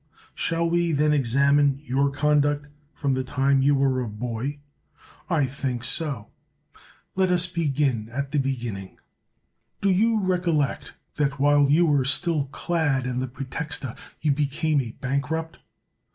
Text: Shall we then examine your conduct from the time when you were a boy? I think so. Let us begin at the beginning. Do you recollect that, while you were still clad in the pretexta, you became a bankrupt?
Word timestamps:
Shall 0.33 0.67
we 0.67 0.93
then 0.93 1.13
examine 1.13 1.79
your 1.83 2.09
conduct 2.09 2.65
from 2.95 3.13
the 3.13 3.23
time 3.23 3.57
when 3.57 3.61
you 3.61 3.75
were 3.75 4.01
a 4.01 4.07
boy? 4.09 4.57
I 5.29 5.45
think 5.45 5.83
so. 5.83 6.29
Let 7.13 7.29
us 7.29 7.45
begin 7.45 8.09
at 8.11 8.31
the 8.31 8.39
beginning. 8.39 8.97
Do 9.79 9.91
you 9.91 10.19
recollect 10.19 10.93
that, 11.17 11.37
while 11.39 11.69
you 11.69 11.85
were 11.85 12.03
still 12.03 12.45
clad 12.45 13.05
in 13.05 13.19
the 13.19 13.27
pretexta, 13.27 13.95
you 14.19 14.31
became 14.31 14.81
a 14.81 14.93
bankrupt? 14.93 15.59